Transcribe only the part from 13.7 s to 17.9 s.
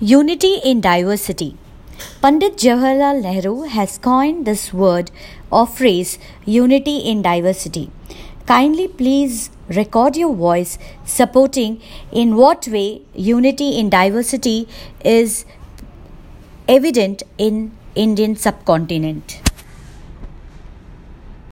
in diversity is evident in